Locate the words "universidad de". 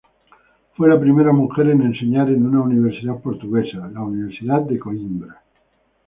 4.01-4.79